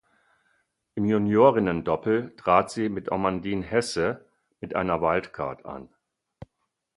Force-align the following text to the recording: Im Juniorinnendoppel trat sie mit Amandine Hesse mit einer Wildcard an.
Im 0.95 1.05
Juniorinnendoppel 1.05 2.35
trat 2.35 2.71
sie 2.71 2.89
mit 2.89 3.11
Amandine 3.11 3.63
Hesse 3.63 4.25
mit 4.59 4.75
einer 4.75 4.99
Wildcard 4.99 5.63
an. 5.67 5.89